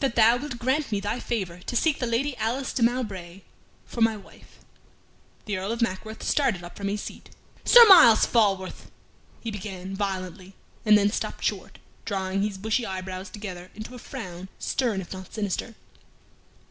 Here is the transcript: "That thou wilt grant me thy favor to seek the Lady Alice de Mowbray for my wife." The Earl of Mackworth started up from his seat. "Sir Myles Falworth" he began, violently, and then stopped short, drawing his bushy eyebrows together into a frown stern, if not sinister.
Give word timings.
"That 0.00 0.14
thou 0.14 0.36
wilt 0.36 0.58
grant 0.58 0.92
me 0.92 1.00
thy 1.00 1.20
favor 1.20 1.60
to 1.60 1.74
seek 1.74 2.00
the 2.00 2.06
Lady 2.06 2.36
Alice 2.36 2.70
de 2.70 2.82
Mowbray 2.82 3.40
for 3.86 4.02
my 4.02 4.14
wife." 4.14 4.58
The 5.46 5.56
Earl 5.56 5.72
of 5.72 5.80
Mackworth 5.80 6.22
started 6.22 6.62
up 6.62 6.76
from 6.76 6.88
his 6.88 7.00
seat. 7.00 7.30
"Sir 7.64 7.86
Myles 7.88 8.26
Falworth" 8.26 8.90
he 9.40 9.50
began, 9.50 9.96
violently, 9.96 10.52
and 10.84 10.98
then 10.98 11.10
stopped 11.10 11.44
short, 11.44 11.78
drawing 12.04 12.42
his 12.42 12.58
bushy 12.58 12.84
eyebrows 12.84 13.30
together 13.30 13.70
into 13.74 13.94
a 13.94 13.98
frown 13.98 14.50
stern, 14.58 15.00
if 15.00 15.14
not 15.14 15.32
sinister. 15.32 15.74